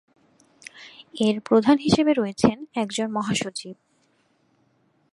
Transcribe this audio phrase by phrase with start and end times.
[1.19, 3.75] এর প্রধান হিসেবে রয়েছেন একজন মহাসচিব।